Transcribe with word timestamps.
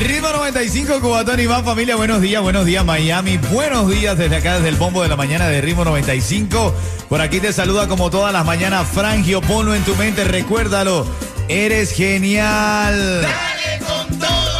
Ritmo 0.00 0.28
95, 0.28 1.00
Cubatón 1.00 1.40
y 1.40 1.48
más 1.48 1.64
familia, 1.64 1.96
buenos 1.96 2.20
días, 2.20 2.40
buenos 2.40 2.64
días 2.64 2.84
Miami, 2.84 3.36
buenos 3.50 3.90
días 3.90 4.16
desde 4.16 4.36
acá, 4.36 4.54
desde 4.56 4.68
el 4.68 4.76
bombo 4.76 5.02
de 5.02 5.08
la 5.08 5.16
mañana 5.16 5.48
de 5.48 5.60
Ritmo 5.60 5.84
95. 5.84 6.74
Por 7.08 7.20
aquí 7.20 7.40
te 7.40 7.52
saluda 7.52 7.88
como 7.88 8.08
todas 8.08 8.32
las 8.32 8.44
mañanas 8.44 8.86
Frangio, 8.86 9.40
ponlo 9.40 9.74
en 9.74 9.82
tu 9.82 9.96
mente, 9.96 10.24
recuérdalo, 10.24 11.06
eres 11.48 11.92
genial. 11.92 13.26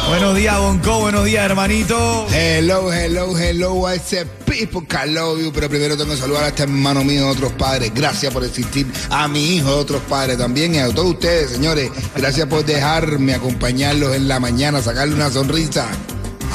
Buenos 0.09 0.35
días, 0.35 0.57
Bonco, 0.57 1.01
buenos 1.01 1.23
días, 1.23 1.45
hermanito. 1.45 2.25
Hello, 2.31 2.91
hello, 2.91 3.37
hello, 3.37 3.87
I 3.87 3.99
said 3.99 4.25
people 4.43 4.81
can 4.87 5.13
love 5.13 5.39
you. 5.39 5.51
Pero 5.53 5.69
primero 5.69 5.95
tengo 5.95 6.09
que 6.09 6.17
saludar 6.17 6.45
a 6.45 6.47
este 6.47 6.63
hermano 6.63 7.03
mío 7.03 7.25
de 7.25 7.31
otros 7.31 7.51
padres. 7.53 7.93
Gracias 7.93 8.33
por 8.33 8.43
existir. 8.43 8.87
A 9.11 9.27
mi 9.27 9.57
hijo 9.57 9.69
de 9.69 9.75
otros 9.75 10.01
padres 10.09 10.39
también. 10.39 10.73
Y 10.73 10.79
a 10.79 10.89
todos 10.91 11.11
ustedes, 11.11 11.51
señores. 11.51 11.91
Gracias 12.15 12.47
por 12.47 12.65
dejarme 12.65 13.35
acompañarlos 13.35 14.15
en 14.15 14.27
la 14.27 14.39
mañana, 14.39 14.81
sacarle 14.81 15.13
una 15.13 15.29
sonrisa. 15.29 15.87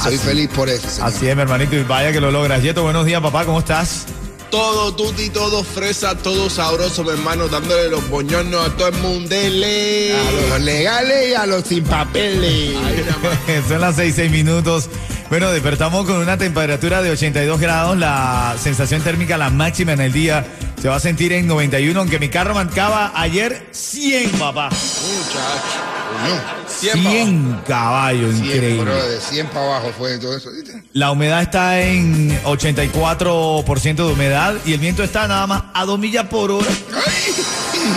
Soy 0.02 0.18
feliz 0.18 0.50
por 0.52 0.68
eso. 0.68 0.90
señor. 0.90 1.08
Así 1.10 1.28
es, 1.28 1.36
mi 1.36 1.42
hermanito, 1.42 1.76
y 1.76 1.84
vaya 1.84 2.10
que 2.10 2.20
lo 2.20 2.32
logras. 2.32 2.60
Yeto, 2.60 2.82
buenos 2.82 3.06
días, 3.06 3.22
papá, 3.22 3.44
¿cómo 3.44 3.60
estás? 3.60 4.06
Todo 4.50 4.94
tuti, 4.94 5.30
todo 5.30 5.64
fresa, 5.64 6.16
todo 6.16 6.48
sabroso, 6.48 7.02
mi 7.02 7.10
hermano, 7.10 7.48
dándole 7.48 7.88
los 7.88 8.08
boñones 8.08 8.54
a 8.54 8.70
todo 8.76 8.88
el 8.88 8.94
mundo. 8.96 9.28
Dele. 9.28 10.14
A 10.16 10.50
los 10.50 10.60
legales 10.60 11.30
y 11.30 11.34
a 11.34 11.46
los 11.46 11.64
sin 11.64 11.84
papeles. 11.84 12.76
Ay. 12.84 13.62
Son 13.68 13.80
las 13.80 13.96
6, 13.96 14.14
6 14.14 14.30
minutos. 14.30 14.88
Bueno, 15.30 15.50
despertamos 15.50 16.06
con 16.06 16.16
una 16.16 16.38
temperatura 16.38 17.02
de 17.02 17.10
82 17.10 17.58
grados. 17.58 17.98
La 17.98 18.56
sensación 18.60 19.02
térmica, 19.02 19.36
la 19.36 19.50
máxima 19.50 19.92
en 19.92 20.00
el 20.00 20.12
día, 20.12 20.46
se 20.80 20.88
va 20.88 20.96
a 20.96 21.00
sentir 21.00 21.32
en 21.32 21.46
91, 21.46 21.98
aunque 21.98 22.18
mi 22.18 22.28
carro 22.28 22.54
marcaba 22.54 23.12
ayer 23.14 23.66
100, 23.72 24.30
papá. 24.32 24.68
Muchacho. 24.68 25.93
Coño, 26.04 26.40
100 26.68 27.04
pa' 27.04 27.10
100 27.10 27.60
caballos, 27.66 28.34
100, 28.34 28.46
increíble. 28.46 28.84
bro, 28.84 29.08
de 29.08 29.20
100 29.20 29.46
para 29.48 29.66
abajo 29.66 29.92
fue 29.96 30.18
todo 30.18 30.36
eso. 30.36 30.50
La 30.92 31.10
humedad 31.10 31.42
está 31.42 31.80
en 31.80 32.30
84% 32.44 33.94
de 33.94 34.12
humedad 34.12 34.54
y 34.64 34.72
el 34.72 34.80
viento 34.80 35.02
está 35.02 35.26
nada 35.28 35.46
más 35.46 35.64
a 35.72 35.84
2 35.84 35.98
millas 35.98 36.26
por 36.26 36.50
hora. 36.50 36.68
Ay, 36.94 37.34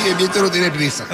el 0.10 0.16
viento 0.16 0.42
no 0.42 0.52
tiene 0.52 0.72
prisa. 0.72 1.06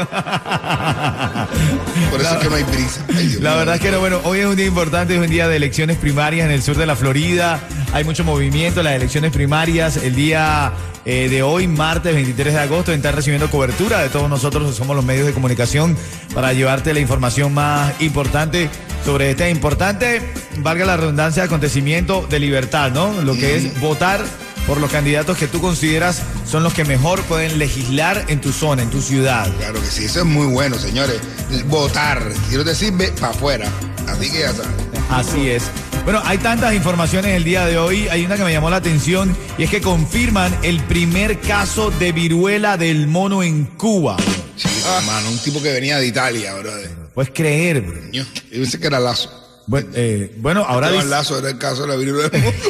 Por 2.10 2.22
eso 2.22 2.36
es 2.36 2.42
que 2.42 2.50
no 2.50 2.56
hay 2.56 2.64
prisa. 2.64 3.06
Ay, 3.16 3.28
Dios 3.28 3.42
La 3.42 3.56
verdad 3.56 3.76
es 3.76 3.82
que 3.82 3.92
no, 3.92 4.00
bueno, 4.00 4.22
hoy 4.24 4.40
es 4.40 4.46
un 4.46 4.56
día 4.56 4.66
importante, 4.66 5.16
es 5.16 5.22
un 5.22 5.30
día 5.30 5.48
de 5.48 5.56
elecciones 5.56 5.98
primarias 5.98 6.46
en 6.46 6.52
el 6.52 6.64
sur 6.64 6.78
de 6.78 6.86
la 6.86 6.96
Florida. 6.96 7.60
Hay 7.94 8.04
mucho 8.04 8.24
movimiento, 8.24 8.82
las 8.82 8.96
elecciones 8.96 9.32
primarias. 9.32 9.98
El 9.98 10.16
día 10.16 10.74
eh, 11.06 11.30
de 11.30 11.44
hoy, 11.44 11.68
martes 11.68 12.16
23 12.16 12.54
de 12.56 12.60
agosto, 12.60 12.92
están 12.92 13.16
recibiendo 13.16 13.52
cobertura 13.52 14.00
de 14.00 14.10
todos 14.10 14.28
nosotros, 14.28 14.76
somos 14.76 14.96
los 14.96 15.06
medios 15.06 15.28
de 15.28 15.34
comunicación, 15.34 15.96
para 16.34 16.54
llevarte 16.54 16.92
la 16.96 17.02
información 17.02 17.54
más 17.54 17.94
importante 18.02 18.68
sobre 19.06 19.30
este 19.30 19.52
importante, 19.52 20.22
valga 20.58 20.86
la 20.86 20.98
redundancia, 20.98 21.44
acontecimiento 21.44 22.26
de 22.28 22.40
libertad, 22.40 22.92
¿no? 22.92 23.22
Lo 23.22 23.36
que 23.36 23.58
es 23.58 23.80
votar 23.80 24.22
por 24.66 24.80
los 24.80 24.90
candidatos 24.90 25.38
que 25.38 25.46
tú 25.46 25.62
consideras 25.62 26.24
son 26.50 26.64
los 26.64 26.74
que 26.74 26.86
mejor 26.86 27.22
pueden 27.24 27.60
legislar 27.60 28.26
en 28.28 28.42
tu 28.42 28.52
zona, 28.54 28.82
en 28.82 28.90
tu 28.90 29.04
ciudad. 29.04 29.48
Claro 29.58 29.80
que 29.80 29.88
sí, 29.88 30.06
eso 30.06 30.22
es 30.22 30.26
muy 30.26 30.48
bueno, 30.48 30.80
señores. 30.80 31.22
Votar, 31.68 32.24
te 32.50 32.76
sirve, 32.76 33.12
para 33.20 33.34
afuera. 33.34 33.70
Así 34.08 34.32
que 34.32 34.40
ya 34.40 34.52
sabes. 34.52 34.72
Así 35.12 35.50
es. 35.50 35.64
Bueno, 36.04 36.22
hay 36.26 36.38
tantas 36.38 36.74
informaciones 36.74 37.34
el 37.36 37.44
día 37.46 37.66
de 37.66 37.78
hoy. 37.78 38.08
Hay 38.10 38.26
una 38.26 38.36
que 38.36 38.44
me 38.44 38.52
llamó 38.52 38.70
la 38.70 38.76
atención 38.78 39.36
y 39.58 39.64
es 39.64 39.70
que 39.70 39.80
confirman 39.80 40.54
el 40.62 40.82
primer 40.84 41.40
caso 41.40 41.92
de 41.92 42.12
viruela 42.12 42.76
del 42.76 43.08
mono 43.08 43.42
en 43.42 43.64
Cuba. 43.66 44.18
Sí, 44.58 44.68
hermano, 44.98 45.30
un 45.30 45.38
tipo 45.40 45.62
que 45.62 45.72
venía 45.72 45.98
de 46.00 46.08
Italia, 46.08 46.54
brother. 46.56 46.90
Puedes 47.14 47.32
creer, 47.34 47.82
bro. 47.82 48.02
Yo 48.12 48.24
pensé 48.52 48.80
que 48.80 48.88
era 48.88 49.00
Lazo. 49.00 49.32
Bueno, 49.66 49.88
eh, 49.94 50.36
bueno, 50.40 50.66
ahora 50.68 50.92
dice- 50.92 51.06
Lazo 51.06 51.40
era 51.40 51.50
el 51.50 51.58
caso 51.58 51.84
de 51.84 51.88
la 51.88 51.96
viruela 51.96 52.28
del 52.28 52.44
mono. 52.44 52.58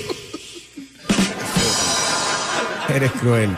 eres 2.95 3.11
cruel. 3.13 3.49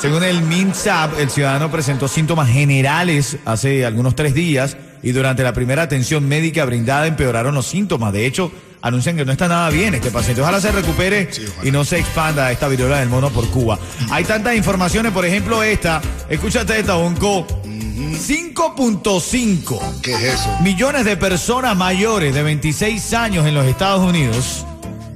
Según 0.00 0.24
el 0.24 0.40
MINSAP, 0.40 1.18
el 1.20 1.28
ciudadano 1.28 1.70
presentó 1.70 2.08
síntomas 2.08 2.48
generales 2.48 3.36
hace 3.44 3.84
algunos 3.84 4.16
tres 4.16 4.32
días 4.32 4.78
y 5.02 5.12
durante 5.12 5.42
la 5.42 5.52
primera 5.52 5.82
atención 5.82 6.26
médica 6.26 6.64
brindada 6.64 7.06
empeoraron 7.06 7.54
los 7.54 7.66
síntomas. 7.66 8.14
De 8.14 8.24
hecho, 8.24 8.50
anuncian 8.82 9.16
que 9.16 9.24
no 9.24 9.32
está 9.32 9.48
nada 9.48 9.70
bien 9.70 9.94
este 9.94 10.10
paciente. 10.10 10.42
Ojalá 10.42 10.60
se 10.60 10.70
recupere 10.72 11.28
Sí, 11.32 11.44
ojalá. 11.50 11.68
y 11.68 11.72
no 11.72 11.84
se 11.84 11.98
expanda 11.98 12.50
esta 12.52 12.68
viruela 12.68 12.98
del 13.00 13.08
mono 13.08 13.30
por 13.30 13.46
Cuba. 13.48 13.78
Hay 14.10 14.24
tantas 14.24 14.54
informaciones, 14.56 15.12
por 15.12 15.24
ejemplo 15.24 15.62
esta. 15.62 16.00
Escúchate 16.28 16.78
esta, 16.80 16.94
Bonco. 16.94 17.46
5.5 17.64 20.00
¿Qué 20.02 20.14
es 20.14 20.22
eso? 20.34 20.48
millones 20.62 21.04
de 21.04 21.16
personas 21.16 21.76
mayores 21.76 22.34
de 22.34 22.42
26 22.42 23.14
años 23.14 23.46
en 23.46 23.54
los 23.54 23.64
Estados 23.66 24.04
Unidos 24.06 24.64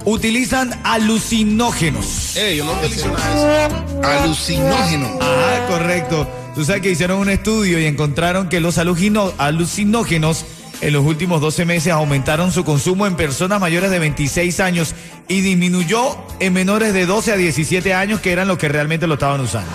utilizan 0.05 0.79
alucinógenos. 0.85 2.37
Eh, 2.37 2.57
yo 2.57 2.65
no 2.65 2.73
utilizo 2.73 3.09
nada 3.09 3.35
de 3.35 3.67
eso. 3.67 4.03
Alucinógeno. 4.23 5.19
Ah, 5.21 5.67
correcto. 5.69 6.29
Tú 6.55 6.65
sabes 6.65 6.83
que 6.83 6.91
hicieron 6.91 7.19
un 7.19 7.31
estudio 7.31 7.79
y 7.81 7.87
encontraron 7.87 8.49
que 8.49 8.61
los 8.61 8.79
alucinógenos 8.79 10.45
en 10.83 10.93
los 10.93 11.05
últimos 11.05 11.41
12 11.41 11.65
meses 11.65 11.93
aumentaron 11.93 12.51
su 12.51 12.65
consumo 12.65 13.07
en 13.07 13.15
personas 13.15 13.61
mayores 13.61 13.91
de 13.91 14.01
26 14.01 14.59
años 14.61 14.95
y 15.29 15.41
disminuyó 15.41 16.19
en 16.41 16.53
menores 16.53 16.93
de 16.93 17.07
12 17.07 17.33
a 17.33 17.37
17 17.37 17.95
años 17.95 18.21
que 18.21 18.33
eran 18.33 18.49
los 18.49 18.59
que 18.59 18.69
realmente 18.69 19.07
lo 19.07 19.15
estaban 19.15 19.41
usando. 19.41 19.71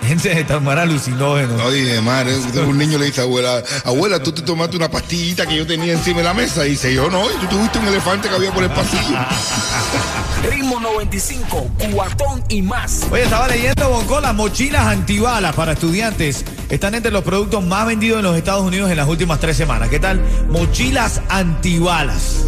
Gente 0.06 0.34
de 0.34 0.44
tomar 0.44 0.78
alucinógenos. 0.78 1.60
Oye, 1.62 2.00
madre, 2.00 2.36
un 2.66 2.78
niño 2.78 2.98
le 2.98 3.06
dice 3.06 3.20
a 3.20 3.24
abuela, 3.24 3.62
abuela, 3.84 4.22
tú 4.22 4.32
te 4.32 4.42
tomaste 4.42 4.76
una 4.76 4.90
pastillita 4.90 5.46
que 5.46 5.56
yo 5.56 5.66
tenía 5.66 5.92
encima 5.92 6.18
de 6.18 6.24
la 6.24 6.34
mesa. 6.34 6.66
Y 6.66 6.70
dice, 6.70 6.92
yo 6.94 7.10
no, 7.10 7.30
y 7.30 7.34
tú 7.40 7.46
tuviste 7.46 7.78
un 7.78 7.86
elefante 7.88 8.28
que 8.28 8.34
había 8.34 8.52
por 8.52 8.64
el 8.64 8.70
pasillo. 8.70 9.18
Ritmo 10.50 10.80
95, 10.80 11.70
cuatón 11.92 12.42
y 12.48 12.62
más. 12.62 13.02
Oye, 13.10 13.24
estaba 13.24 13.46
leyendo, 13.48 13.90
Bonco, 13.90 14.20
las 14.20 14.34
mochilas 14.34 14.86
antibalas 14.86 15.54
para 15.54 15.72
estudiantes 15.72 16.44
están 16.70 16.94
entre 16.94 17.12
los 17.12 17.22
productos 17.22 17.64
más 17.64 17.86
vendidos 17.86 18.18
en 18.18 18.24
los 18.24 18.36
Estados 18.36 18.62
Unidos 18.64 18.90
en 18.90 18.96
las 18.96 19.08
últimas 19.08 19.38
tres 19.38 19.56
semanas. 19.56 19.90
¿Qué 19.90 20.00
tal? 20.00 20.20
Mochilas 20.48 21.20
antibalas. 21.28 22.44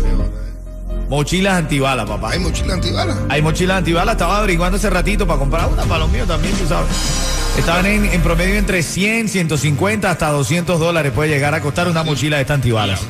Mochilas 1.12 1.58
antibalas, 1.58 2.06
papá. 2.08 2.30
Hay 2.30 2.38
mochila 2.38 2.72
antibala. 2.72 3.14
Hay 3.28 3.42
mochilas 3.42 3.76
antibalas, 3.76 4.14
estaba 4.14 4.38
averiguando 4.38 4.78
hace 4.78 4.88
ratito 4.88 5.26
para 5.26 5.38
comprar 5.38 5.68
una 5.68 5.82
para 5.82 5.98
los 5.98 6.08
míos 6.10 6.26
también, 6.26 6.54
tú 6.56 6.66
sabes. 6.66 6.88
Estaban 7.58 7.84
en, 7.84 8.06
en 8.06 8.22
promedio 8.22 8.54
entre 8.54 8.82
100, 8.82 9.28
150 9.28 10.10
hasta 10.10 10.30
200 10.30 10.80
dólares 10.80 11.12
puede 11.14 11.28
llegar 11.28 11.54
a 11.54 11.60
costar 11.60 11.86
una 11.86 12.02
mochila 12.02 12.36
de 12.36 12.42
esta 12.42 12.54
antibalas. 12.54 13.00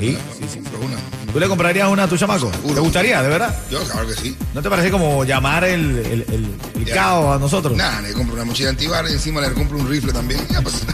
¿Sí? 0.00 0.16
Sí, 0.38 0.46
sí. 0.50 0.62
Una. 0.82 0.96
¿Tú 1.30 1.38
le 1.38 1.46
comprarías 1.46 1.88
una 1.88 2.04
a 2.04 2.08
tu 2.08 2.16
chamaco? 2.16 2.50
¿Te 2.72 2.80
gustaría, 2.80 3.20
de 3.22 3.28
verdad? 3.28 3.54
Yo, 3.70 3.84
claro 3.84 4.06
que 4.08 4.14
sí. 4.14 4.34
¿No 4.54 4.62
te 4.62 4.70
parece 4.70 4.90
como 4.90 5.22
llamar 5.24 5.64
el, 5.64 5.98
el, 5.98 6.24
el- 6.32 6.56
caos 6.94 7.36
a 7.36 7.38
nosotros? 7.38 7.76
Nada, 7.76 8.00
le 8.00 8.14
compro 8.14 8.34
una 8.34 8.46
mochila 8.46 8.70
antibala 8.70 9.10
y 9.10 9.12
encima 9.12 9.42
le 9.42 9.52
compro 9.52 9.76
un 9.76 9.86
rifle 9.90 10.10
también. 10.14 10.40
Ya, 10.48 10.62
pues. 10.62 10.76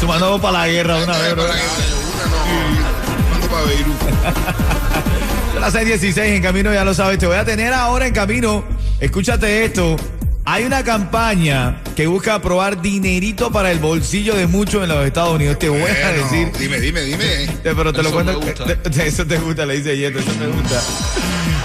Sumando 0.00 0.40
para 0.40 0.58
la 0.58 0.66
guerra 0.68 0.96
una 0.96 1.16
vez, 1.16 1.32
bro. 1.36 1.44
Para 1.46 1.54
que- 1.54 1.60
Una 1.60 2.26
no. 2.26 2.32
Mando 3.30 3.46
para 3.48 3.62
Beirut. 3.64 3.94
Las 5.70 5.74
6:16 5.84 6.16
en 6.36 6.42
camino, 6.42 6.72
ya 6.72 6.82
lo 6.82 6.94
sabes. 6.94 7.18
Te 7.18 7.26
voy 7.26 7.36
a 7.36 7.44
tener 7.44 7.74
ahora 7.74 8.06
en 8.06 8.14
camino. 8.14 8.64
Escúchate 9.00 9.66
esto. 9.66 9.96
Hay 10.46 10.64
una 10.64 10.82
campaña 10.82 11.82
que 11.94 12.06
busca 12.06 12.36
aprobar 12.36 12.80
dinerito 12.80 13.52
para 13.52 13.70
el 13.70 13.78
bolsillo 13.78 14.34
de 14.34 14.46
muchos 14.46 14.82
en 14.82 14.88
los 14.88 15.04
Estados 15.06 15.34
Unidos. 15.34 15.58
Te 15.58 15.68
voy 15.68 15.82
a 15.82 15.84
Bueno, 15.84 16.22
decir. 16.24 16.50
Dime, 16.58 16.80
dime, 16.80 17.02
dime. 17.02 17.48
Te- 17.62 17.74
Pero 17.74 17.92
te 17.92 18.02
lo 18.02 18.08
Eso 18.08 18.12
cuento. 18.14 18.40
me 18.40 18.46
gusta. 18.46 18.64
te- 18.64 18.76
te- 18.76 19.06
eso 19.08 19.26
te 19.26 19.36
gusta, 19.36 19.66
le 19.66 19.76
dice 19.76 19.94
Yeto, 19.94 20.20
eso 20.20 20.30
me 20.40 20.46
gusta. 20.46 20.80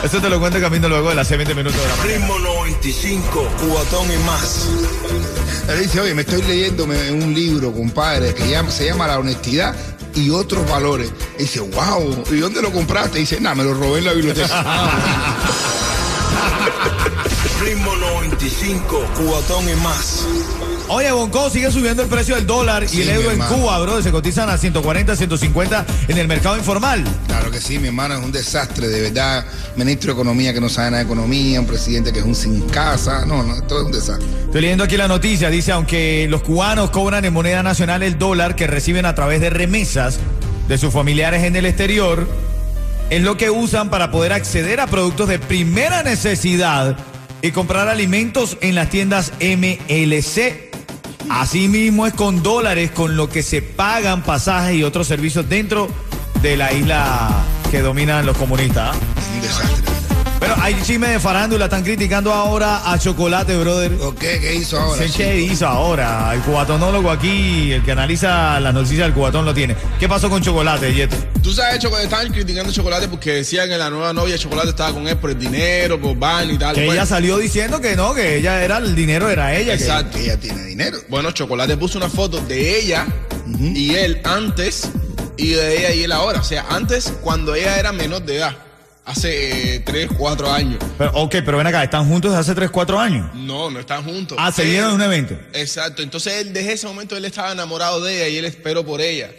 Eso 0.03 0.19
te 0.19 0.29
lo 0.29 0.37
cuento 0.37 0.57
en 0.57 0.63
camino 0.65 0.89
luego 0.89 1.07
de 1.07 1.15
las 1.15 1.29
20 1.29 1.55
minutos 1.55 1.81
de 1.81 1.87
la 1.87 1.95
mañana. 1.95 2.17
Ritmo 2.27 2.39
95, 2.39 3.47
cuatón 3.69 4.05
y 4.11 4.17
más. 4.25 4.67
Él 5.69 5.79
dice, 5.81 6.01
oye, 6.01 6.13
me 6.13 6.23
estoy 6.23 6.41
leyendo 6.41 6.83
un 6.83 7.33
libro, 7.33 7.71
compadre, 7.71 8.33
que 8.33 8.43
se 8.69 8.85
llama 8.87 9.07
La 9.07 9.17
honestidad 9.19 9.73
y 10.15 10.29
otros 10.29 10.67
valores. 10.69 11.11
Dice, 11.37 11.59
wow, 11.59 12.23
¿y 12.31 12.37
dónde 12.37 12.61
lo 12.61 12.71
compraste? 12.71 13.19
Dice, 13.19 13.39
nada, 13.39 13.55
me 13.55 13.63
lo 13.63 13.73
robé 13.73 13.99
en 13.99 14.05
la 14.05 14.13
biblioteca. 14.13 14.63
Ritmo 17.61 17.95
95, 17.95 19.05
cuatón 19.25 19.69
y 19.69 19.75
más. 19.75 20.25
Oye, 20.95 21.11
Bonco 21.11 21.49
sigue 21.49 21.71
subiendo 21.71 22.03
el 22.03 22.07
precio 22.07 22.35
del 22.35 22.45
dólar 22.45 22.87
Sí, 22.87 22.99
y 22.99 23.01
el 23.01 23.09
euro 23.09 23.31
en. 23.31 23.39
Cuba, 23.39 23.79
bro. 23.79 23.99
Se 24.03 24.11
cotizan 24.11 24.47
a 24.49 24.59
140, 24.59 25.15
150 25.15 25.85
en 26.07 26.17
el 26.19 26.27
mercado 26.27 26.55
informal. 26.55 27.03
Claro 27.25 27.49
que 27.49 27.59
sí, 27.59 27.79
mi 27.79 27.87
hermano, 27.87 28.13
es 28.13 28.23
un 28.23 28.31
desastre, 28.31 28.87
de 28.87 29.01
verdad. 29.01 29.43
Ministro 29.75 30.13
de 30.13 30.21
Economía 30.21 30.53
que 30.53 30.61
no 30.61 30.69
sabe 30.69 30.91
nada 30.91 31.03
de 31.03 31.05
economía, 31.05 31.59
un 31.59 31.65
presidente 31.65 32.13
que 32.13 32.19
es 32.19 32.25
un 32.25 32.35
sin 32.35 32.61
casa. 32.69 33.25
No, 33.25 33.41
no, 33.41 33.59
todo 33.63 33.79
es 33.79 33.85
un 33.87 33.91
desastre. 33.91 34.27
Estoy 34.45 34.61
leyendo 34.61 34.83
aquí 34.83 34.95
la 34.95 35.07
noticia. 35.07 35.49
Dice, 35.49 35.71
aunque 35.71 36.27
los 36.29 36.43
cubanos 36.43 36.91
cobran 36.91 37.25
en 37.25 37.33
moneda 37.33 37.63
nacional 37.63 38.03
el 38.03 38.19
dólar 38.19 38.55
que 38.55 38.67
reciben 38.67 39.07
a 39.07 39.15
través 39.15 39.41
de 39.41 39.49
remesas 39.49 40.19
de 40.67 40.77
sus 40.77 40.93
familiares 40.93 41.43
en 41.43 41.55
el 41.55 41.65
exterior, 41.65 42.27
es 43.09 43.23
lo 43.23 43.35
que 43.35 43.49
usan 43.49 43.89
para 43.89 44.11
poder 44.11 44.31
acceder 44.31 44.79
a 44.79 44.85
productos 44.85 45.27
de 45.27 45.39
primera 45.39 46.03
necesidad 46.03 46.95
y 47.41 47.49
comprar 47.51 47.89
alimentos 47.89 48.59
en 48.61 48.75
las 48.75 48.91
tiendas 48.91 49.33
MLC. 49.41 50.62
Asimismo 51.29 52.05
es 52.07 52.13
con 52.13 52.43
dólares 52.43 52.91
con 52.91 53.15
lo 53.15 53.29
que 53.29 53.43
se 53.43 53.61
pagan 53.61 54.23
pasajes 54.23 54.75
y 54.75 54.83
otros 54.83 55.07
servicios 55.07 55.47
dentro 55.49 55.87
de 56.41 56.57
la 56.57 56.73
isla 56.73 57.29
que 57.71 57.81
dominan 57.81 58.25
los 58.25 58.37
comunistas. 58.37 58.95
¿ah? 58.95 60.12
Pero 60.43 60.55
hay 60.61 60.75
chisme 60.83 61.07
de 61.07 61.19
farándula, 61.21 61.65
están 61.65 61.83
criticando 61.83 62.33
ahora 62.33 62.91
a 62.91 62.99
Chocolate, 62.99 63.57
brother. 63.57 63.93
¿O 64.01 64.13
qué? 64.13 64.39
¿Qué 64.41 64.55
hizo 64.55 64.77
ahora? 64.77 65.01
Sé 65.07 65.09
qué 65.15 65.39
hizo 65.39 65.65
ahora. 65.65 66.31
El 66.33 66.41
cubatonólogo 66.41 67.09
aquí, 67.09 67.71
el 67.71 67.81
que 67.83 67.93
analiza 67.93 68.59
las 68.59 68.73
noticias 68.73 69.07
del 69.07 69.13
cubatón 69.13 69.45
lo 69.45 69.53
tiene. 69.53 69.75
¿Qué 69.99 70.09
pasó 70.09 70.29
con 70.29 70.41
Chocolate, 70.41 70.93
Yeto? 70.93 71.15
Tú 71.41 71.53
sabes, 71.53 71.79
Chocolate, 71.79 72.03
estaban 72.05 72.31
criticando 72.33 72.71
a 72.71 72.73
Chocolate 72.73 73.07
porque 73.07 73.31
decían 73.35 73.69
que 73.69 73.77
la 73.77 73.89
nueva 73.89 74.11
novia 74.11 74.33
de 74.33 74.39
Chocolate 74.39 74.69
estaba 74.69 74.91
con 74.93 75.07
él 75.07 75.15
por 75.17 75.29
el 75.29 75.39
dinero, 75.39 75.99
por 76.01 76.17
van 76.17 76.49
y 76.51 76.57
tal. 76.57 76.75
Que 76.75 76.81
Bueno, 76.87 76.93
ella 77.01 77.05
salió 77.05 77.37
diciendo 77.37 77.79
que 77.79 77.95
no, 77.95 78.13
que 78.13 78.35
ella 78.37 78.61
era, 78.65 78.79
el 78.79 78.95
dinero 78.95 79.29
era 79.29 79.55
ella. 79.55 79.77
que- 79.77 79.83
Exacto. 79.83 80.17
Ella 80.17 80.37
tiene 80.37 80.61
dinero. 80.65 80.97
Bueno, 81.07 81.31
Chocolate 81.31 81.77
puso 81.77 81.97
una 81.97 82.09
foto 82.09 82.41
de 82.41 82.79
ella 82.81 83.07
y 83.59 83.95
él 83.95 84.19
antes 84.25 84.89
y 85.37 85.51
de 85.51 85.77
ella 85.79 85.91
y 85.93 86.03
él 86.03 86.11
ahora. 86.11 86.41
O 86.41 86.43
sea, 86.43 86.65
antes 86.69 87.13
cuando 87.21 87.55
ella 87.55 87.77
era 87.79 87.93
menor 87.93 88.23
de 88.23 88.37
edad, 88.37 88.57
hace 89.05 89.81
3, 89.85 90.09
4 90.17 90.51
años. 90.51 90.79
Pero, 90.97 91.11
ok, 91.13 91.35
pero 91.45 91.57
ven 91.57 91.67
acá, 91.67 91.83
están 91.83 92.07
juntos 92.07 92.31
desde 92.31 92.41
hace 92.41 92.55
3, 92.55 92.69
4 92.69 92.99
años. 92.99 93.33
No, 93.35 93.69
no 93.69 93.79
están 93.79 94.03
juntos. 94.03 94.37
Ah, 94.39 94.51
se 94.51 94.63
Él- 94.63 94.69
vieron 94.71 94.89
en 94.91 94.95
un 94.95 95.01
evento. 95.01 95.37
Exacto. 95.53 96.01
Entonces 96.01 96.33
él 96.41 96.53
desde 96.53 96.73
ese 96.73 96.87
momento 96.87 97.15
él 97.17 97.25
estaba 97.25 97.51
enamorado 97.51 98.01
de 98.03 98.15
ella 98.15 98.27
y 98.29 98.37
él 98.37 98.45
esperó 98.45 98.85
por 98.85 99.01
ella. 99.01 99.31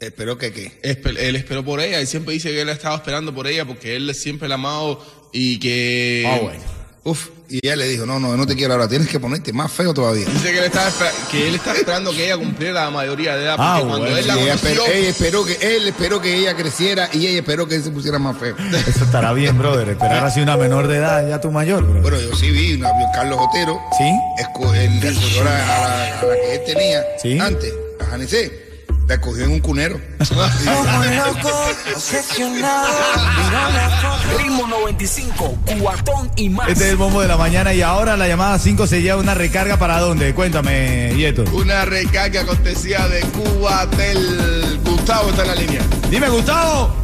Espero 0.00 0.36
que 0.36 0.52
qué. 0.52 0.80
Espe- 0.82 1.16
Él 1.16 1.36
esperó 1.36 1.64
por 1.64 1.80
ella 1.80 2.00
y 2.00 2.06
siempre 2.06 2.34
dice 2.34 2.50
que 2.50 2.60
él 2.62 2.68
estaba 2.70 2.96
esperando 2.96 3.32
por 3.32 3.46
ella 3.46 3.64
porque 3.64 3.94
él 3.94 4.12
siempre 4.16 4.48
la 4.48 4.54
ha 4.54 4.58
amado 4.58 5.30
y 5.32 5.60
que... 5.60 6.24
Ah, 6.26 6.38
bueno. 6.42 6.60
Uf, 7.04 7.28
y 7.52 7.60
ella 7.62 7.76
le 7.76 7.86
dijo, 7.88 8.06
no, 8.06 8.18
no, 8.18 8.36
no 8.36 8.46
te 8.46 8.56
quiero 8.56 8.72
ahora, 8.74 8.88
tienes 8.88 9.08
que 9.08 9.20
ponerte 9.20 9.52
más 9.52 9.70
feo 9.70 9.92
todavía. 9.92 10.26
Dice 10.26 10.50
que 10.52 10.58
él, 10.58 10.64
estaba 10.64 10.88
espera- 10.88 11.12
que 11.30 11.48
él 11.48 11.54
está 11.54 11.72
esperando 11.74 12.10
que 12.12 12.24
ella 12.24 12.36
cumpliera 12.38 12.84
la 12.84 12.90
mayoría 12.90 13.36
de 13.36 13.44
edad. 13.44 13.56
Porque 13.56 13.68
Ah, 13.68 13.76
cuando 13.80 13.98
bueno. 13.98 14.16
él 14.16 14.26
la 14.26 14.34
ella 14.34 14.42
conoció... 14.52 14.68
esperó, 14.70 14.86
ella 14.92 15.08
esperó 15.10 15.44
que, 15.44 15.76
él 15.76 15.88
esperó 15.88 16.20
que 16.22 16.34
ella 16.36 16.56
creciera 16.56 17.08
y 17.12 17.26
ella 17.26 17.38
esperó 17.40 17.68
que 17.68 17.74
él 17.76 17.82
se 17.84 17.90
pusiera 17.90 18.18
más 18.18 18.36
feo. 18.38 18.56
Eso 18.88 19.04
estará 19.04 19.32
bien, 19.32 19.58
brother. 19.58 19.88
Esperar 19.90 20.24
así 20.24 20.40
una 20.40 20.56
menor 20.56 20.88
de 20.88 20.96
edad, 20.96 21.28
ya 21.28 21.40
tu 21.40 21.50
mayor, 21.50 21.84
bro. 21.86 22.00
Bueno, 22.00 22.20
yo 22.20 22.34
sí 22.34 22.50
vi 22.50 22.74
una, 22.74 22.90
Carlos 23.14 23.38
Otero. 23.40 23.78
¿Sí? 23.98 24.04
él 24.04 25.00
escogió 25.02 25.42
a 25.42 25.44
la, 25.44 26.18
a 26.18 26.20
que 26.20 26.54
él 26.54 26.60
tenía 26.66 27.02
Sí. 27.20 27.38
antes, 27.38 27.72
a 28.00 28.04
Janicé. 28.06 28.61
La 29.12 29.16
escogió 29.16 29.44
en 29.44 29.50
un 29.50 29.60
cunero. 29.60 30.00
Ritmo 34.38 34.66
95, 34.66 35.58
cuatón 35.82 36.30
y 36.34 36.48
más. 36.48 36.70
Este 36.70 36.84
es 36.84 36.90
el 36.92 36.96
bombo 36.96 37.20
de 37.20 37.28
la 37.28 37.36
mañana 37.36 37.74
y 37.74 37.82
ahora 37.82 38.16
la 38.16 38.26
llamada 38.26 38.58
5 38.58 38.86
se 38.86 39.02
lleva 39.02 39.20
una 39.20 39.34
recarga 39.34 39.76
para 39.76 40.00
dónde? 40.00 40.32
Cuéntame, 40.32 41.12
Yeto. 41.14 41.44
Una 41.52 41.84
recarga 41.84 42.46
cortesía 42.46 43.06
de 43.08 43.20
Cuba 43.20 43.84
del 43.84 44.80
Gustavo 44.82 45.28
está 45.28 45.42
en 45.42 45.48
la 45.48 45.54
línea. 45.56 45.82
Dime, 46.10 46.30
Gustavo. 46.30 46.96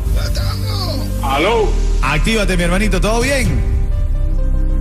Aló, 1.23 1.71
Actívate, 2.01 2.57
mi 2.57 2.63
hermanito, 2.63 3.03
¿todo 3.03 3.21
bien? 3.21 3.77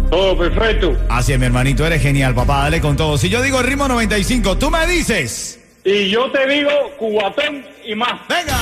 todo 0.09 0.37
perfecto. 0.37 0.97
Así 1.09 1.33
es, 1.33 1.39
mi 1.39 1.45
hermanito, 1.45 1.85
eres 1.85 2.01
genial, 2.01 2.33
papá, 2.33 2.59
dale 2.59 2.79
con 2.79 2.95
todo. 2.95 3.17
Si 3.17 3.27
yo 3.27 3.41
digo 3.41 3.61
ritmo 3.61 3.89
95, 3.89 4.57
tú 4.57 4.71
me 4.71 4.87
dices. 4.87 5.56
Y 5.89 6.09
yo 6.09 6.29
te 6.31 6.45
digo 6.47 6.69
cubatón 6.99 7.65
y 7.85 7.95
más. 7.95 8.19
¡Venga! 8.27 8.59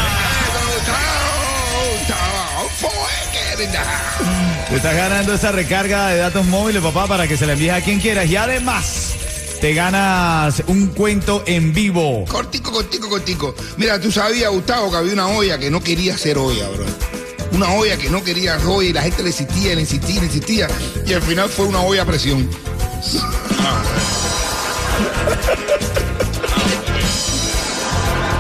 Te 4.70 4.76
estás 4.76 4.96
ganando 4.96 5.34
esa 5.34 5.52
recarga 5.52 6.10
de 6.10 6.18
datos 6.18 6.46
móviles, 6.46 6.84
papá, 6.84 7.08
para 7.08 7.28
que 7.28 7.36
se 7.36 7.48
la 7.48 7.54
envíes 7.54 7.74
a 7.74 7.82
quien 7.82 8.00
quieras. 8.00 8.28
Y 8.30 8.36
además, 8.36 9.16
te 9.60 9.74
ganas 9.74 10.62
un 10.68 10.90
cuento 10.90 11.44
en 11.48 11.74
vivo. 11.74 12.26
Cortico, 12.26 12.72
cortico, 12.72 13.10
cortico. 13.10 13.56
Mira, 13.78 14.00
tú 14.00 14.12
sabías, 14.12 14.52
Gustavo, 14.52 14.92
que 14.92 14.98
había 14.98 15.14
una 15.14 15.28
olla 15.30 15.58
que 15.58 15.72
no 15.72 15.82
quería 15.82 16.16
ser 16.20 16.38
olla, 16.38 16.70
bro. 16.70 16.86
Una 17.54 17.74
olla 17.74 17.98
que 17.98 18.12
no 18.12 18.24
quería 18.24 18.60
ser 18.60 18.68
olla 18.68 18.90
y 18.90 18.94
la 18.94 19.02
gente 19.02 19.24
le 19.24 19.30
insistía, 19.30 19.74
le 19.74 19.82
insistía, 19.82 20.20
le 20.20 20.28
insistía. 20.28 20.68
Y 21.08 21.14
al 21.14 21.24
final 21.24 21.50
fue 21.50 21.66
una 21.66 21.82
olla 21.82 22.04
a 22.04 22.06
presión. 22.06 22.48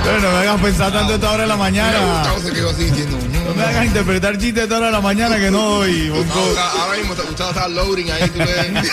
Pero 0.06 0.19
no 0.19 0.31
me 0.31 0.38
hagas 0.38 0.62
pensar 0.62 0.92
tanto 0.94 1.16
esta 1.16 1.31
hora 1.31 1.42
de 1.44 1.50
la 1.50 1.57
mañana. 1.57 2.00
Gustavo 2.00 2.40
se 2.40 2.54
quedó 2.54 2.69
así 2.69 2.84
diciendo, 2.84 3.18
No 3.46 3.56
me 3.56 3.63
hagas 3.63 3.86
interpretar 3.86 4.38
chistes 4.38 4.63
esta 4.63 4.78
hora 4.78 4.86
de 4.88 4.92
la 4.92 5.02
mañana 5.02 5.38
que 5.38 5.50
no 5.50 5.62
doy. 5.62 6.10
Ahora 6.10 6.98
mismo 6.98 7.16
Gustavo 7.16 7.50
está 7.50 7.68
loading 7.68 8.12
ahí. 8.12 8.30
Tú 8.30 8.40
ves. 8.40 8.92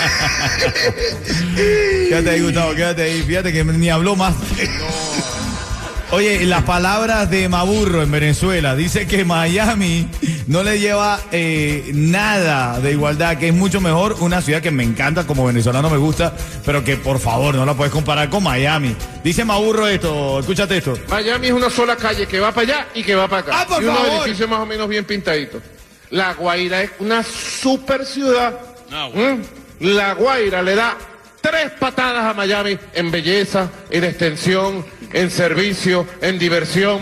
Quédate 2.09 2.31
ahí, 2.31 2.41
Gustavo, 2.41 2.75
quédate 2.75 3.03
ahí. 3.03 3.23
Fíjate 3.23 3.53
que 3.53 3.63
ni 3.63 3.91
habló 3.91 4.17
más. 4.17 4.35
Oye, 6.13 6.45
las 6.45 6.65
palabras 6.65 7.31
de 7.31 7.49
Maburro 7.49 8.03
en 8.03 8.11
Venezuela. 8.11 8.77
Dice 8.77 9.07
que 9.07 9.25
Miami 9.25 10.07
no 10.47 10.63
le 10.63 10.79
lleva 10.79 11.19
eh, 11.33 11.91
nada 11.95 12.79
de 12.81 12.93
igualdad, 12.93 13.39
que 13.39 13.49
es 13.49 13.55
mucho 13.55 13.81
mejor 13.81 14.17
una 14.21 14.43
ciudad 14.43 14.61
que 14.61 14.71
me 14.71 14.83
encanta, 14.85 15.27
como 15.27 15.47
venezolano 15.47 15.89
me 15.89 15.97
gusta, 15.97 16.35
pero 16.67 16.85
que 16.85 16.99
por 16.99 17.19
favor 17.19 17.55
no 17.55 17.65
la 17.65 17.73
puedes 17.73 17.91
comparar 17.91 18.29
con 18.29 18.43
Miami. 18.43 18.95
Dice 19.25 19.43
Maburro 19.47 19.89
esto, 19.89 20.41
escúchate 20.41 20.77
esto. 20.77 20.99
Miami 21.09 21.47
es 21.47 21.55
una 21.55 21.71
sola 21.71 21.97
calle 21.97 22.27
que 22.27 22.41
va 22.41 22.53
para 22.53 22.67
allá 22.75 22.87
y 22.95 23.03
que 23.03 23.15
va 23.15 23.27
para 23.27 23.41
acá. 23.41 23.53
Ah, 23.63 23.67
por 23.67 23.83
y 23.83 23.87
unos 23.87 23.99
favor. 23.99 24.23
edificios 24.25 24.51
más 24.51 24.61
o 24.61 24.67
menos 24.67 24.89
bien 24.91 25.07
pintaditos. 25.07 25.63
La 26.11 26.35
Guaira 26.35 26.83
es 26.83 26.91
una 26.99 27.23
super 27.23 28.05
ciudad. 28.05 28.53
¿Mm? 29.15 29.87
La 29.87 30.13
Guaira 30.13 30.61
le 30.61 30.75
da 30.75 30.95
tres 31.41 31.73
patadas 31.79 32.25
a 32.27 32.35
Miami 32.35 32.79
en 32.93 33.11
belleza, 33.11 33.71
en 33.91 34.05
extensión, 34.05 34.85
en 35.13 35.31
servicio, 35.31 36.07
en 36.21 36.39
diversión. 36.39 37.01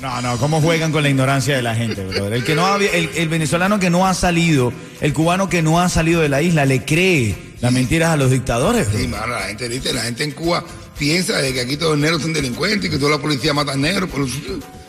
No, 0.00 0.20
no, 0.20 0.36
¿cómo 0.38 0.60
juegan 0.60 0.92
con 0.92 1.02
la 1.02 1.08
ignorancia 1.08 1.56
de 1.56 1.62
la 1.62 1.74
gente, 1.74 2.04
brother? 2.04 2.32
El, 2.34 2.44
que 2.44 2.54
no 2.54 2.66
ha- 2.66 2.76
el, 2.76 3.10
el 3.14 3.28
venezolano 3.28 3.78
que 3.80 3.88
no 3.90 4.06
ha 4.06 4.12
salido, 4.14 4.72
el 5.00 5.12
cubano 5.14 5.48
que 5.48 5.62
no 5.62 5.80
ha 5.80 5.88
salido 5.88 6.20
de 6.20 6.28
la 6.28 6.42
isla, 6.42 6.66
le 6.66 6.84
cree 6.84 7.34
las 7.60 7.72
mentiras 7.72 8.10
a 8.10 8.16
los 8.16 8.30
dictadores, 8.30 8.90
bro. 8.90 8.98
Sí, 9.00 9.06
mano, 9.08 9.28
la 9.28 9.42
gente, 9.42 9.68
¿viste? 9.68 9.92
la 9.94 10.02
gente 10.02 10.24
en 10.24 10.32
Cuba 10.32 10.62
piensa 10.98 11.38
de 11.38 11.54
que 11.54 11.60
aquí 11.62 11.76
todos 11.78 11.92
los 11.92 12.00
negros 12.00 12.20
son 12.22 12.32
delincuentes 12.34 12.86
y 12.88 12.90
que 12.92 12.98
toda 12.98 13.12
la 13.12 13.18
policía 13.18 13.54
mata 13.54 13.74
negros. 13.76 14.10
Por 14.10 14.20
los- 14.20 14.32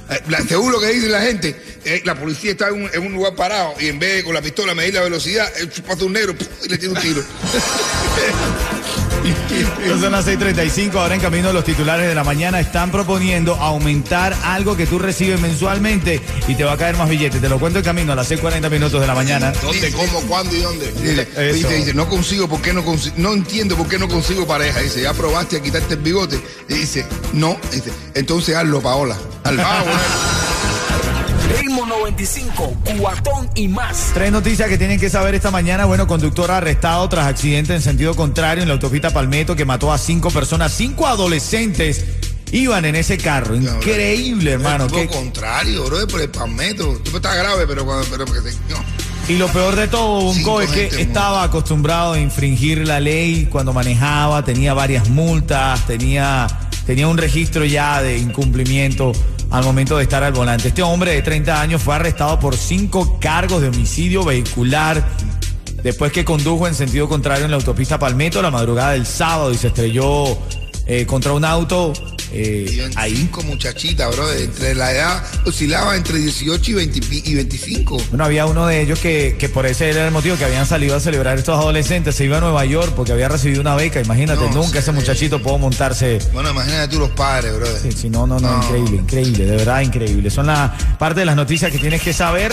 Eh, 0.08 0.20
la- 0.30 0.42
según 0.42 0.72
lo 0.72 0.80
que 0.80 0.88
dice 0.92 1.08
la 1.10 1.22
gente, 1.22 1.56
eh, 1.84 2.02
la 2.06 2.14
policía 2.14 2.52
está 2.52 2.68
en 2.68 2.84
un, 2.84 2.90
en 2.94 3.02
un 3.08 3.14
lugar 3.14 3.34
parado 3.36 3.74
y 3.80 3.88
en 3.88 3.98
vez 3.98 4.18
de 4.18 4.24
con 4.24 4.36
la 4.36 4.42
pistola 4.42 4.76
medir 4.76 4.94
la 4.94 5.02
velocidad, 5.02 5.48
él 5.60 5.72
pasa 5.88 6.06
un 6.06 6.14
negro 6.14 6.36
¡puf! 6.36 6.48
y 6.66 6.70
le 6.70 6.78
tira 6.78 6.92
un 6.92 7.00
tiro. 7.00 7.24
Son 10.00 10.12
las 10.12 10.28
6:35, 10.28 10.96
ahora 11.00 11.16
en 11.16 11.22
camino 11.22 11.52
los 11.54 11.64
titulares 11.64 12.08
de 12.08 12.16
la 12.16 12.24
mañana 12.24 12.60
están 12.60 12.92
proponiendo 12.92 13.56
aumentar 13.56 14.36
algo 14.44 14.76
que 14.76 14.86
tú 14.86 15.00
recibes 15.00 15.40
mensualmente 15.40 16.22
y 16.48 16.56
te 16.56 16.64
va 16.64 16.74
a 16.74 16.78
caer 16.78 16.98
más 16.98 17.10
billetes. 17.10 17.42
Te 17.42 17.50
lo 17.50 17.60
cuento 17.60 17.80
en 17.80 17.86
camino 17.86 18.14
a 18.14 18.16
las 18.16 18.30
6:40 18.30 18.70
minutos 18.70 19.02
de 19.02 19.08
la 19.08 19.16
mañana. 19.16 19.52
¿Dónde, 19.62 19.92
cómo, 19.92 20.22
cuándo 20.22 20.56
y 20.56 20.60
dónde? 20.60 20.92
Dice, 20.92 21.54
dice, 21.54 21.74
dice, 21.74 21.94
no 21.94 22.08
consigo, 22.08 22.48
¿por 22.48 22.62
qué 22.62 22.74
no 22.74 22.84
consigo? 22.84 23.16
No 23.18 23.34
entiendo 23.34 23.76
por 23.76 23.88
qué 23.88 23.98
no 23.98 24.08
consigo 24.08 24.46
pareja. 24.46 24.82
Dice, 24.82 25.02
ya 25.02 25.14
probaste 25.14 25.58
a 25.58 25.62
quitarte 25.62 25.96
el 25.96 26.02
bigote. 26.02 26.40
Y 26.70 26.74
dice, 26.74 27.06
no. 27.34 27.58
Dice, 27.72 27.92
entonces 28.14 28.56
hazlo, 28.56 28.82
Paola. 28.82 29.18
Hazlo. 29.44 29.64
Ah, 29.66 29.84
bueno. 29.84 30.45
Ritmo 31.76 31.88
95, 31.88 32.74
cuatón 33.02 33.50
y 33.54 33.68
más. 33.68 34.12
Tres 34.14 34.32
noticias 34.32 34.70
que 34.70 34.78
tienen 34.78 34.98
que 34.98 35.10
saber 35.10 35.36
esta 35.36 35.52
mañana. 35.52 35.84
Bueno, 35.84 36.08
conductor 36.08 36.50
arrestado 36.50 37.10
tras 37.10 37.28
accidente 37.28 37.76
en 37.76 37.82
sentido 37.82 38.16
contrario 38.16 38.62
en 38.64 38.70
la 38.70 38.76
autopista 38.76 39.10
Palmetto 39.10 39.58
que 39.58 39.66
mató 39.66 39.92
a 39.92 39.98
cinco 39.98 40.32
personas, 40.32 40.72
cinco 40.72 41.06
adolescentes 41.06 42.06
iban 42.54 42.86
en 42.86 42.96
ese 42.96 43.18
carro. 43.18 43.56
Increíble, 43.58 44.54
hermano. 44.54 44.88
Lo 44.88 45.06
contrario, 45.10 45.84
bro, 45.84 46.08
por 46.08 46.22
el 46.22 46.30
palmetto. 46.30 46.98
Tú 47.04 47.18
está 47.18 47.36
grave, 47.36 47.66
pero, 47.68 47.84
cuando- 47.84 48.06
pero 48.10 48.24
porque 48.24 48.52
no. 48.70 48.78
Y 49.28 49.38
lo 49.38 49.50
peor 49.50 49.76
de 49.76 49.90
todo, 49.90 50.22
Bonco, 50.22 50.34
Cinco 50.34 50.62
es 50.62 50.70
que 50.72 51.02
estaba 51.02 51.44
acostumbrado 51.44 52.14
a 52.14 52.20
infringir 52.22 52.88
la 52.88 53.02
ley 53.02 53.50
cuando 53.52 53.74
manejaba, 53.74 54.46
tenía 54.46 54.74
varias 54.74 55.10
multas, 55.10 55.86
tenía, 55.88 56.48
tenía 56.86 57.10
un 57.10 57.18
registro 57.18 57.66
ya 57.66 58.02
de 58.02 58.18
incumplimiento 58.18 59.12
al 59.58 59.64
momento 59.64 59.96
de 59.96 60.04
estar 60.04 60.22
al 60.22 60.34
volante. 60.34 60.68
Este 60.68 60.82
hombre 60.82 61.12
de 61.12 61.22
30 61.22 61.62
años 61.62 61.82
fue 61.82 61.96
arrestado 61.96 62.38
por 62.40 62.58
cinco 62.58 63.18
cargos 63.20 63.62
de 63.62 63.70
homicidio 63.70 64.24
vehicular 64.24 65.02
después 65.82 66.12
que 66.12 66.26
condujo 66.26 66.68
en 66.68 66.76
sentido 66.76 67.08
contrario 67.08 67.46
en 67.46 67.52
la 67.52 67.58
autopista 67.58 67.98
Palmetto 67.98 68.42
la 68.42 68.52
madrugada 68.52 68.92
del 68.92 69.06
sábado 69.06 69.54
y 69.54 69.58
se 69.58 69.68
estrelló 69.68 70.38
eh, 70.86 71.06
contra 71.06 71.34
un 71.34 71.44
auto. 71.46 71.94
eh, 72.32 72.66
25 72.96 73.44
muchachitas, 73.44 74.14
bro. 74.16 74.32
Entre 74.34 74.76
la 74.76 74.92
edad 74.92 75.24
oscilaba 75.46 75.96
entre 75.96 76.18
18 76.20 76.72
y, 76.72 76.74
20 76.74 77.00
pi- 77.02 77.24
y 77.26 77.36
25. 77.36 77.98
Bueno, 78.10 78.26
había 78.26 78.46
uno 78.46 78.68
de 78.68 78.82
ellos 78.82 79.00
que, 79.00 79.36
que 79.40 79.48
por 79.48 79.66
ese 79.66 79.90
era 79.90 80.06
el 80.06 80.12
motivo 80.12 80.36
que 80.36 80.44
habían 80.46 80.66
salido 80.66 80.96
a 80.96 81.00
celebrar 81.00 81.38
estos 81.38 81.58
adolescentes. 81.58 82.16
Se 82.16 82.26
iba 82.26 82.38
a 82.38 82.42
Nueva 82.42 82.66
York 82.66 82.94
porque 82.96 83.12
había 83.14 83.30
recibido 83.30 83.62
una 83.62 83.76
beca. 83.76 84.02
Imagínate, 84.02 84.42
No, 84.50 84.52
nunca 84.64 84.80
ese 84.80 84.92
muchachito 84.92 85.42
pudo 85.42 85.58
montarse. 85.60 86.20
Bueno, 86.34 86.50
imagínate 86.52 86.90
tú 86.90 87.00
los 87.00 87.12
padres, 87.12 87.56
bro. 87.56 87.68
Sí, 87.82 87.92
sí, 87.92 88.10
no, 88.10 88.28
no, 88.28 88.40
no, 88.40 88.50
No. 88.58 88.64
increíble, 88.64 88.98
increíble, 88.98 89.46
de 89.46 89.56
verdad 89.58 89.82
increíble. 89.82 90.30
Son 90.30 90.48
la 90.48 90.76
parte 91.00 91.22
de 91.22 91.26
las 91.26 91.36
noticias 91.36 91.72
que 91.72 91.78
tienes 91.78 92.02
que 92.02 92.12
saber. 92.12 92.52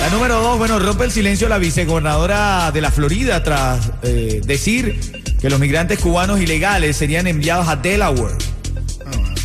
La 0.00 0.10
número 0.10 0.40
dos, 0.40 0.58
bueno, 0.58 0.78
rompe 0.78 1.04
el 1.04 1.12
silencio 1.12 1.48
la 1.48 1.58
vicegobernadora 1.58 2.70
de 2.72 2.80
la 2.80 2.90
Florida 2.90 3.42
tras 3.42 3.90
eh, 4.02 4.40
decir 4.44 5.24
que 5.46 5.50
los 5.50 5.60
migrantes 5.60 6.00
cubanos 6.00 6.40
ilegales 6.40 6.96
serían 6.96 7.28
enviados 7.28 7.68
a 7.68 7.76
Delaware. 7.76 8.34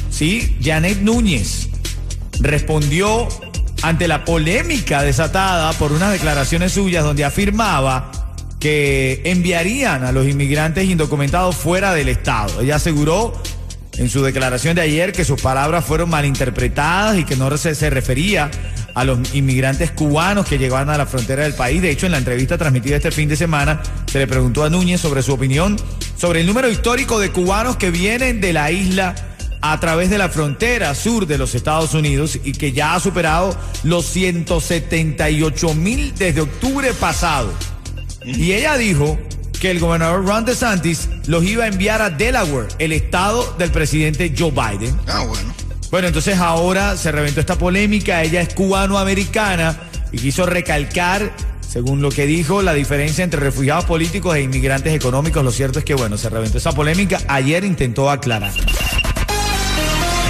Sí, 0.09 0.57
Janet 0.59 0.97
Núñez 1.01 1.69
respondió 2.39 3.27
ante 3.83 4.07
la 4.07 4.25
polémica 4.25 5.03
desatada 5.03 5.71
por 5.73 5.91
unas 5.91 6.11
declaraciones 6.11 6.71
suyas 6.71 7.03
donde 7.03 7.23
afirmaba 7.23 8.11
que 8.59 9.21
enviarían 9.25 10.03
a 10.03 10.11
los 10.11 10.25
inmigrantes 10.25 10.89
indocumentados 10.89 11.55
fuera 11.55 11.93
del 11.93 12.09
Estado. 12.09 12.61
Ella 12.61 12.77
aseguró 12.77 13.39
en 13.95 14.09
su 14.09 14.23
declaración 14.23 14.77
de 14.77 14.81
ayer 14.81 15.11
que 15.11 15.23
sus 15.23 15.39
palabras 15.39 15.85
fueron 15.85 16.09
malinterpretadas 16.09 17.19
y 17.19 17.25
que 17.25 17.35
no 17.35 17.55
se, 17.59 17.75
se 17.75 17.91
refería 17.91 18.49
a 18.93 19.03
los 19.03 19.33
inmigrantes 19.33 19.91
cubanos 19.91 20.47
que 20.47 20.57
llegaban 20.57 20.89
a 20.89 20.97
la 20.97 21.05
frontera 21.05 21.43
del 21.43 21.53
país. 21.53 21.81
De 21.81 21.91
hecho, 21.91 22.05
en 22.05 22.11
la 22.11 22.17
entrevista 22.17 22.57
transmitida 22.57 22.95
este 22.97 23.11
fin 23.11 23.29
de 23.29 23.35
semana, 23.35 23.81
se 24.05 24.19
le 24.19 24.27
preguntó 24.27 24.63
a 24.63 24.69
Núñez 24.69 25.01
sobre 25.01 25.21
su 25.21 25.33
opinión 25.33 25.77
sobre 26.17 26.41
el 26.41 26.47
número 26.47 26.69
histórico 26.69 27.19
de 27.19 27.31
cubanos 27.31 27.77
que 27.77 27.89
vienen 27.89 28.41
de 28.41 28.53
la 28.53 28.71
isla 28.71 29.15
a 29.61 29.79
través 29.79 30.09
de 30.09 30.19
la 30.19 30.29
frontera 30.29 30.93
sur 30.93 31.25
de 31.25 31.37
los 31.37 31.55
Estados 31.55 31.95
Unidos 31.95 32.37
y 32.43 32.51
que 32.51 32.73
ya 32.73 32.93
ha 32.93 32.99
superado 32.99 33.57
los 33.83 34.05
178 34.05 35.73
mil 35.73 36.13
desde 36.15 36.41
octubre 36.41 36.93
pasado. 36.93 37.51
Y 38.23 38.51
ella 38.51 38.77
dijo 38.77 39.19
que 39.59 39.71
el 39.71 39.79
gobernador 39.79 40.25
Ron 40.25 40.45
DeSantis 40.45 41.09
los 41.27 41.43
iba 41.43 41.63
a 41.63 41.67
enviar 41.67 42.01
a 42.01 42.09
Delaware, 42.09 42.67
el 42.79 42.91
estado 42.91 43.55
del 43.57 43.71
presidente 43.71 44.33
Joe 44.37 44.51
Biden. 44.51 44.95
Ah. 45.07 45.23
Bueno, 45.91 46.07
entonces 46.07 46.37
ahora 46.37 46.95
se 46.95 47.11
reventó 47.11 47.41
esta 47.41 47.57
polémica, 47.57 48.23
ella 48.23 48.39
es 48.39 48.53
cubano-americana 48.53 49.77
y 50.13 50.19
quiso 50.19 50.45
recalcar, 50.45 51.33
según 51.67 52.01
lo 52.01 52.09
que 52.09 52.25
dijo, 52.25 52.61
la 52.61 52.73
diferencia 52.73 53.25
entre 53.25 53.41
refugiados 53.41 53.83
políticos 53.83 54.37
e 54.37 54.41
inmigrantes 54.41 54.93
económicos. 54.93 55.43
Lo 55.43 55.51
cierto 55.51 55.79
es 55.79 55.85
que, 55.85 55.93
bueno, 55.93 56.17
se 56.17 56.29
reventó 56.29 56.59
esa 56.59 56.71
polémica, 56.71 57.19
ayer 57.27 57.65
intentó 57.65 58.09
aclarar. 58.09 58.53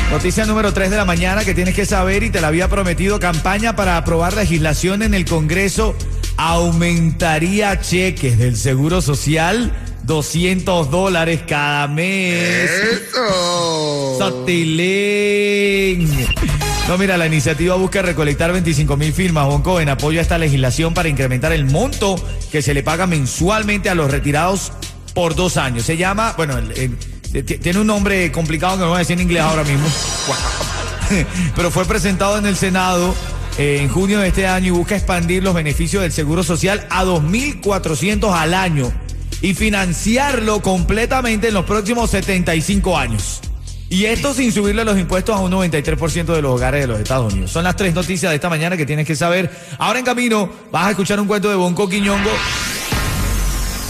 Noticia 0.10 0.46
número 0.46 0.74
3 0.74 0.90
de 0.90 0.98
la 0.98 1.06
mañana 1.06 1.46
que 1.46 1.54
tienes 1.54 1.76
que 1.76 1.86
saber 1.86 2.24
y 2.24 2.32
te 2.32 2.42
la 2.42 2.48
había 2.48 2.68
prometido, 2.68 3.20
campaña 3.20 3.76
para 3.76 3.98
aprobar 3.98 4.36
legislación 4.36 5.04
en 5.04 5.14
el 5.14 5.26
Congreso 5.26 5.96
aumentaría 6.38 7.80
cheques 7.80 8.40
del 8.40 8.58
Seguro 8.58 9.02
Social 9.02 9.72
200 10.12 10.92
dólares 10.92 11.42
cada 11.48 11.88
mes. 11.88 12.70
Eso. 12.70 14.18
Sotilín. 14.20 16.06
No, 16.90 16.98
mira, 16.98 17.16
la 17.16 17.28
iniciativa 17.28 17.76
busca 17.76 18.02
recolectar 18.02 18.52
25 18.52 18.98
mil 18.98 19.14
firmas, 19.14 19.46
Bonco, 19.48 19.80
en 19.80 19.88
apoyo 19.88 20.20
a 20.20 20.22
esta 20.22 20.38
legislación 20.38 20.94
para 20.94 21.08
incrementar 21.08 21.54
el 21.54 21.64
monto 21.64 22.22
que 22.52 22.62
se 22.62 22.74
le 22.74 22.84
paga 22.84 23.08
mensualmente 23.08 23.90
a 23.90 23.96
los 23.96 24.12
retirados 24.12 24.74
por 25.14 25.34
dos 25.34 25.56
años. 25.56 25.86
Se 25.86 25.96
llama, 25.96 26.34
bueno, 26.36 26.58
el- 26.58 26.98
tiene 27.46 27.80
un 27.80 27.88
nombre 27.88 28.30
complicado 28.34 28.74
que 28.76 28.82
no 28.82 28.88
voy 28.90 28.98
a 28.98 29.00
decir 29.00 29.14
en 29.14 29.22
inglés 29.22 29.42
ahora 29.44 29.64
mismo. 29.64 29.88
Pero 31.56 31.72
fue 31.72 31.86
presentado 31.86 32.38
en 32.38 32.46
el 32.46 32.58
Senado 32.58 33.16
eh, 33.58 33.80
en 33.82 33.88
junio 33.88 34.20
de 34.20 34.28
este 34.28 34.46
año 34.46 34.68
y 34.68 34.72
busca 34.72 34.98
expandir 34.98 35.42
los 35.42 35.54
beneficios 35.54 36.04
del 36.04 36.12
Seguro 36.12 36.44
Social 36.44 36.86
a 36.90 37.06
2.400 37.06 38.34
al 38.34 38.54
año 38.54 38.92
y 39.42 39.54
financiarlo 39.54 40.62
completamente 40.62 41.48
en 41.50 41.54
los 41.54 41.66
próximos 41.66 42.10
75 42.12 42.98
años. 42.98 43.42
Y 43.90 44.06
esto 44.06 44.34
sin 44.34 44.54
subirle 44.54 44.86
los 44.86 44.98
impuestos 44.98 45.36
a 45.36 45.40
un 45.40 45.52
93% 45.52 46.34
de 46.34 46.42
los 46.42 46.52
hogares 46.54 46.82
de 46.82 46.88
los 46.88 47.00
Estados 47.00 47.34
Unidos. 47.34 47.52
Son 47.52 47.64
las 47.66 47.76
tres 47.76 47.94
noticias 47.94 48.30
de 48.30 48.36
esta 48.36 48.50
mañana 48.50 48.78
que 48.78 48.86
tienes 48.86 49.06
que 49.06 49.18
saber. 49.18 49.52
Ahora 49.80 50.00
en 50.00 50.06
camino 50.06 50.50
vas 50.72 50.88
a 50.88 50.90
escuchar 50.92 51.20
un 51.20 51.28
cuento 51.28 51.50
de 51.50 51.56
Bonco 51.56 51.90
Quiñongo. 51.90 52.30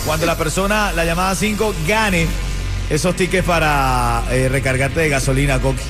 Cuando 0.05 0.25
la 0.25 0.35
persona, 0.35 0.91
la 0.93 1.05
llamada 1.05 1.35
5, 1.35 1.75
gane 1.87 2.25
esos 2.89 3.15
tickets 3.15 3.45
para 3.45 4.23
eh, 4.31 4.49
recargarte 4.49 5.01
de 5.01 5.09
gasolina, 5.09 5.59
Coqui. 5.59 5.83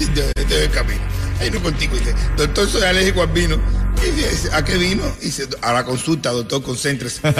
Este 0.00 0.30
es 0.48 0.62
el 0.62 0.70
camino. 0.70 1.00
Ahí 1.40 1.50
no 1.50 1.60
contigo. 1.60 1.96
Doctor, 2.36 2.68
soy 2.68 2.82
alérgico 2.82 3.22
al. 3.22 3.28
Y 3.96 4.10
dice, 4.10 4.48
¿a 4.52 4.64
qué 4.64 4.76
vino? 4.76 5.02
Y 5.20 5.26
dice, 5.26 5.48
a 5.62 5.72
la 5.72 5.84
consulta, 5.84 6.30
doctor, 6.30 6.62
concéntrese. 6.62 7.20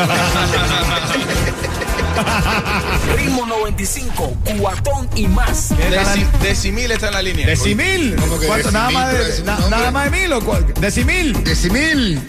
Ritmo 3.17 3.47
95, 3.47 4.37
cuatón 4.59 5.09
y 5.15 5.29
más. 5.29 5.71
Deci- 5.73 6.27
Decimil 6.43 6.91
está 6.91 7.09
en 7.09 7.15
la 7.15 7.23
línea. 7.23 7.47
Decimil. 7.47 8.17
¿Cómo 8.19 8.39
que 8.41 8.47
¿Cuánto? 8.47 8.71
Nada 8.73 8.91
más 8.91 9.13
de, 9.13 9.43
na- 9.45 9.59
nada 9.71 9.91
más 9.91 10.11
de 10.11 10.19
mil 10.21 10.33
o 10.33 10.41
cuál? 10.45 10.67
Decimil. 10.81 11.45
Decimil. 11.45 12.21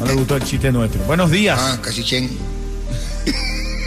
No 0.00 0.06
le 0.06 0.14
gustó 0.14 0.36
el 0.36 0.44
chiste 0.44 0.70
nuestro. 0.72 1.00
Buenos 1.04 1.30
días. 1.30 1.58
Ah, 1.60 1.78
cachichen. 1.82 2.30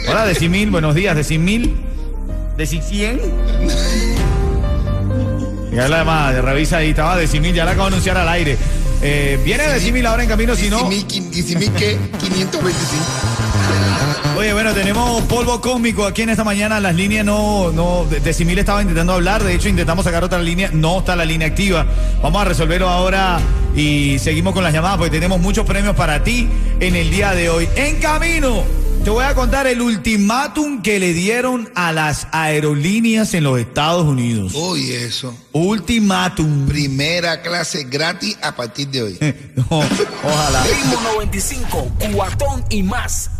Hola, 0.08 0.24
Decimil. 0.26 0.70
Buenos 0.70 0.94
días, 0.94 1.14
Decimil. 1.16 1.76
¿Decicien? 2.56 3.20
Ya 5.72 5.88
la 5.88 5.98
llamada, 5.98 6.40
revisa 6.42 6.78
ahí, 6.78 6.90
estaba 6.90 7.16
Decimil, 7.16 7.54
ya 7.54 7.64
la 7.64 7.70
acabo 7.72 7.86
de 7.88 7.94
anunciar 7.94 8.16
al 8.18 8.28
aire. 8.28 8.58
Eh, 9.00 9.40
viene 9.44 9.66
Decimil 9.68 10.04
ahora 10.06 10.22
en 10.22 10.28
camino, 10.28 10.54
si 10.54 10.68
no. 10.68 10.88
Decimil, 10.90 11.70
¿qué? 11.72 11.98
525. 12.20 13.04
Oye, 14.36 14.52
bueno, 14.52 14.72
tenemos 14.74 15.22
polvo 15.24 15.60
cósmico 15.60 16.04
aquí 16.06 16.22
en 16.22 16.30
esta 16.30 16.44
mañana. 16.44 16.78
Las 16.80 16.94
líneas 16.94 17.24
no, 17.24 17.70
no, 17.72 18.04
de- 18.08 18.20
Decimil 18.20 18.58
estaba 18.58 18.80
intentando 18.82 19.12
hablar. 19.14 19.42
De 19.42 19.54
hecho, 19.54 19.68
intentamos 19.68 20.04
sacar 20.04 20.22
otra 20.24 20.38
línea. 20.40 20.70
No 20.72 20.98
está 20.98 21.16
la 21.16 21.24
línea 21.24 21.48
activa. 21.48 21.86
Vamos 22.22 22.42
a 22.42 22.44
resolverlo 22.44 22.88
ahora 22.88 23.40
y 23.74 24.18
seguimos 24.18 24.52
con 24.54 24.62
las 24.64 24.72
llamadas 24.72 24.98
porque 24.98 25.10
tenemos 25.10 25.40
muchos 25.40 25.64
premios 25.66 25.94
para 25.96 26.22
ti 26.22 26.48
en 26.80 26.96
el 26.96 27.10
día 27.10 27.32
de 27.32 27.48
hoy. 27.50 27.68
En 27.76 27.96
camino, 28.00 28.62
te 29.04 29.10
voy 29.10 29.24
a 29.24 29.34
contar 29.34 29.66
el 29.66 29.80
ultimátum 29.80 30.80
que 30.80 31.00
le 31.00 31.12
dieron 31.12 31.68
a 31.74 31.92
las 31.92 32.28
aerolíneas 32.30 33.34
en 33.34 33.44
los 33.44 33.58
Estados 33.58 34.04
Unidos. 34.06 34.52
Oye, 34.54 35.04
eso. 35.04 35.36
Ultimátum. 35.52 36.66
Primera 36.66 37.42
clase 37.42 37.84
gratis 37.84 38.38
a 38.42 38.54
partir 38.54 38.88
de 38.88 39.02
hoy. 39.02 39.18
No, 39.54 39.64
ojalá. 40.24 40.64
Ritmo 40.64 41.00
95, 41.14 41.92
cuatón 42.14 42.64
y 42.70 42.82
más. 42.82 43.30